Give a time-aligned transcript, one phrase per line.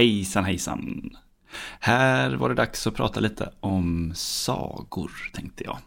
[0.00, 1.10] Hejsan hejsan!
[1.80, 5.78] Här var det dags att prata lite om sagor, tänkte jag.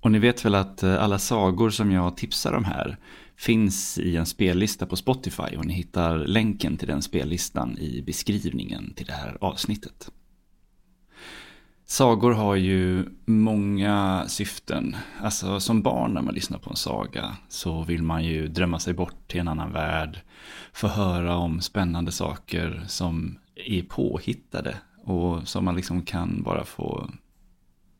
[0.00, 2.96] Och ni vet väl att eh, alla sagor som jag tipsar om här
[3.36, 8.94] finns i en spellista på Spotify och ni hittar länken till den spellistan i beskrivningen
[8.94, 10.10] till det här avsnittet.
[11.90, 14.96] Sagor har ju många syften.
[15.20, 18.94] Alltså som barn när man lyssnar på en saga så vill man ju drömma sig
[18.94, 20.20] bort till en annan värld.
[20.72, 27.10] Få höra om spännande saker som är påhittade och som man liksom kan bara få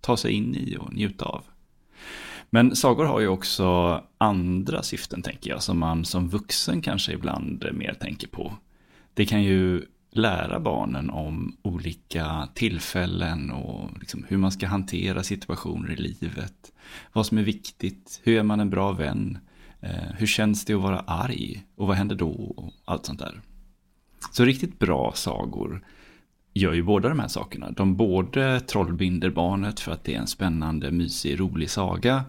[0.00, 1.44] ta sig in i och njuta av.
[2.50, 7.64] Men sagor har ju också andra syften tänker jag, som man som vuxen kanske ibland
[7.72, 8.52] mer tänker på.
[9.14, 9.86] Det kan ju
[10.18, 16.72] lära barnen om olika tillfällen och liksom hur man ska hantera situationer i livet.
[17.12, 19.38] Vad som är viktigt, hur är man en bra vän,
[19.80, 23.40] eh, hur känns det att vara arg och vad händer då och allt sånt där.
[24.32, 25.84] Så riktigt bra sagor
[26.54, 27.70] gör ju båda de här sakerna.
[27.70, 32.24] De både trollbinder barnet för att det är en spännande, mysig, rolig saga.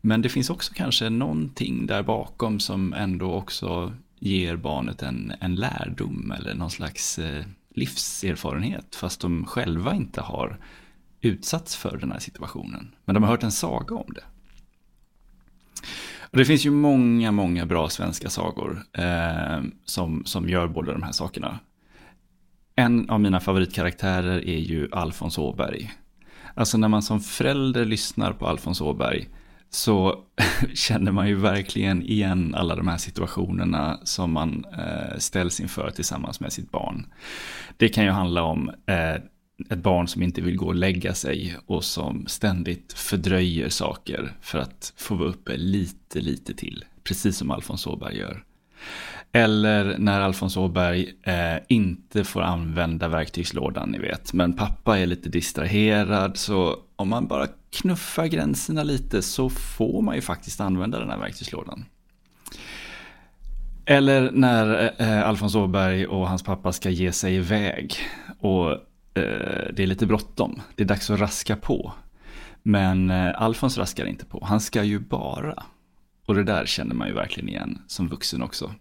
[0.00, 3.92] Men det finns också kanske någonting där bakom som ändå också
[4.24, 7.44] ger barnet en, en lärdom eller någon slags eh,
[7.74, 10.58] livserfarenhet fast de själva inte har
[11.20, 12.94] utsatts för den här situationen.
[13.04, 14.24] Men de har hört en saga om det.
[16.20, 21.02] Och det finns ju många, många bra svenska sagor eh, som, som gör båda de
[21.02, 21.58] här sakerna.
[22.76, 25.92] En av mina favoritkaraktärer är ju Alfons Åberg.
[26.54, 29.28] Alltså när man som förälder lyssnar på Alfons Åberg
[29.74, 30.18] så
[30.74, 36.40] känner man ju verkligen igen alla de här situationerna som man eh, ställs inför tillsammans
[36.40, 37.06] med sitt barn.
[37.76, 39.14] Det kan ju handla om eh,
[39.70, 44.58] ett barn som inte vill gå och lägga sig och som ständigt fördröjer saker för
[44.58, 46.84] att få vara uppe lite, lite till.
[47.04, 48.44] Precis som Alfons Åberg gör.
[49.32, 54.32] Eller när Alfons Åberg eh, inte får använda verktygslådan, ni vet.
[54.32, 60.14] Men pappa är lite distraherad, så om man bara knuffar gränserna lite så får man
[60.14, 61.84] ju faktiskt använda den här verktygslådan.
[63.86, 67.94] Eller när eh, Alfons Åberg och hans pappa ska ge sig iväg
[68.38, 68.70] och
[69.14, 70.60] eh, det är lite bråttom.
[70.74, 71.92] Det är dags att raska på.
[72.62, 75.62] Men eh, Alfons raskar inte på, han ska ju bara.
[76.26, 78.74] Och det där känner man ju verkligen igen som vuxen också.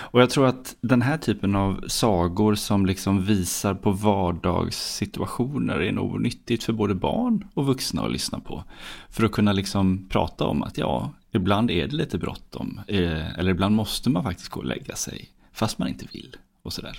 [0.00, 5.92] Och jag tror att den här typen av sagor som liksom visar på vardagssituationer är
[5.92, 8.64] nog nyttigt för både barn och vuxna att lyssna på.
[9.10, 12.80] För att kunna liksom prata om att ja, ibland är det lite bråttom.
[12.88, 15.30] Eh, eller ibland måste man faktiskt gå och lägga sig.
[15.52, 16.36] Fast man inte vill.
[16.62, 16.98] Och sådär.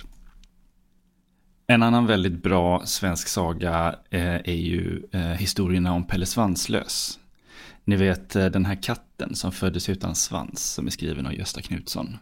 [1.66, 7.18] En annan väldigt bra svensk saga eh, är ju eh, historierna om Pelle Svanslös.
[7.84, 12.18] Ni vet den här katten som föddes utan svans som är skriven av Gösta Knutsson.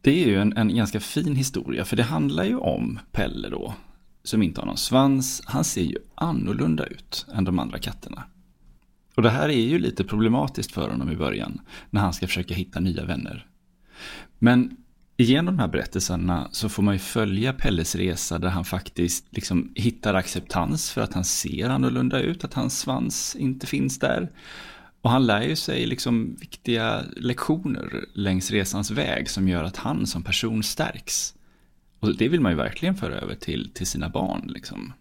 [0.00, 3.74] Det är ju en, en ganska fin historia, för det handlar ju om Pelle då,
[4.22, 5.42] som inte har någon svans.
[5.44, 8.24] Han ser ju annorlunda ut än de andra katterna.
[9.14, 11.60] Och det här är ju lite problematiskt för honom i början,
[11.90, 13.46] när han ska försöka hitta nya vänner.
[14.38, 14.76] Men
[15.16, 19.72] genom de här berättelserna så får man ju följa Pelles resa där han faktiskt liksom
[19.74, 24.30] hittar acceptans för att han ser annorlunda ut, att hans svans inte finns där.
[25.02, 30.06] Och han lär ju sig liksom viktiga lektioner längs resans väg som gör att han
[30.06, 31.34] som person stärks.
[32.00, 34.42] Och det vill man ju verkligen föra över till, till sina barn.
[34.46, 34.92] Liksom.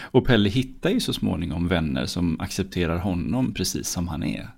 [0.00, 4.48] Och Pelle hittar ju så småningom vänner som accepterar honom precis som han är.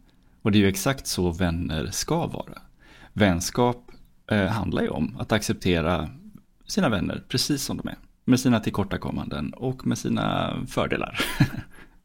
[0.43, 2.59] Och det är ju exakt så vänner ska vara.
[3.13, 3.91] Vänskap
[4.31, 6.11] eh, handlar ju om att acceptera
[6.67, 7.97] sina vänner precis som de är.
[8.25, 11.21] Med sina tillkortakommanden och med sina fördelar.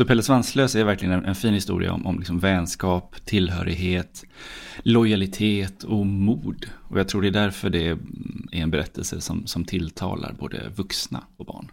[0.00, 4.24] Så Pelle Svanslös är verkligen en, en fin historia om, om liksom vänskap, tillhörighet,
[4.82, 6.66] lojalitet och mod.
[6.88, 7.98] Och jag tror det är därför det är
[8.52, 11.70] en berättelse som, som tilltalar både vuxna och barn.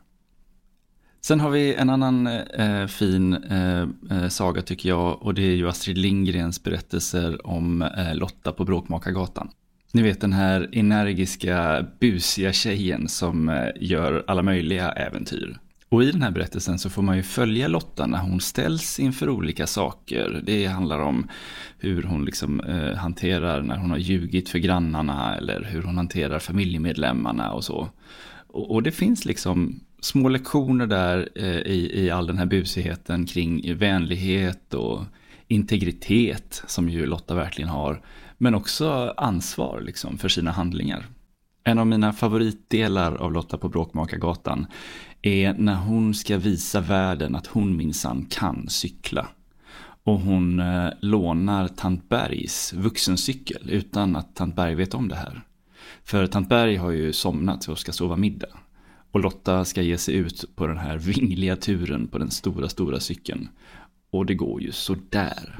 [1.21, 3.81] Sen har vi en annan eh, fin eh,
[4.11, 8.65] eh saga tycker jag och det är ju Astrid Lindgrens berättelser om eh, Lotta på
[8.65, 9.49] Bråkmakargatan.
[9.91, 15.59] Ni vet den här energiska, busiga tjejen som eh, gör alla möjliga äventyr.
[15.89, 19.29] Och i den här berättelsen så får man ju följa Lotta när hon ställs inför
[19.29, 20.41] olika saker.
[20.45, 21.27] Det handlar om
[21.77, 26.39] hur hon liksom eh, hanterar när hon har ljugit för grannarna eller hur hon hanterar
[26.39, 27.89] familjemedlemmarna och så.
[28.47, 33.25] Och, och det finns liksom små lektioner där eh, i, i all den här busigheten
[33.25, 35.03] kring vänlighet och
[35.47, 38.01] integritet som ju Lotta verkligen har.
[38.37, 41.05] Men också ansvar liksom för sina handlingar.
[41.63, 44.67] En av mina favoritdelar av Lotta på Bråkmakargatan
[45.21, 49.27] är när hon ska visa världen att hon minsann kan cykla.
[50.03, 55.41] Och hon eh, lånar tant Bergs vuxencykel utan att tant Berg vet om det här.
[56.03, 58.47] För tant Berg har ju somnat och ska sova middag.
[59.11, 62.99] Och Lotta ska ge sig ut på den här vingliga turen på den stora, stora
[62.99, 63.49] cykeln.
[64.09, 65.59] Och det går ju sådär.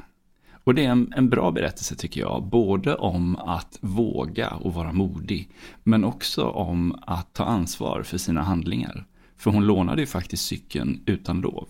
[0.64, 4.92] Och det är en, en, bra berättelse tycker jag, både om att våga och vara
[4.92, 5.48] modig,
[5.82, 9.06] men också om att ta ansvar för sina handlingar.
[9.38, 11.68] För hon lånade ju faktiskt cykeln utan lov.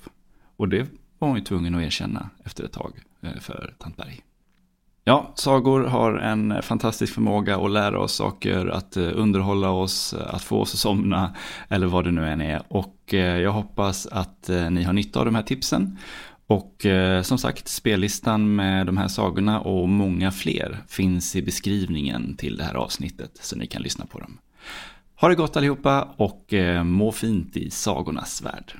[0.57, 0.87] Och det
[1.19, 4.21] var hon ju tvungen att erkänna efter ett tag eh, för tant Berg.
[5.05, 10.35] Ja, sagor har en fantastisk förmåga att lära oss saker, att eh, underhålla oss, eh,
[10.35, 11.35] att få oss att somna
[11.69, 12.63] eller vad det nu än är.
[12.69, 15.99] Och jag hoppas att ni har nytta av de här tipsen.
[16.47, 16.87] Och
[17.23, 22.65] som sagt, spellistan med de här sagorna och många fler finns i beskrivningen till det
[22.65, 24.39] här avsnittet så ni kan lyssna på dem.
[25.21, 28.73] Ha det gott allihopa och eh, må fint i sagornas värld.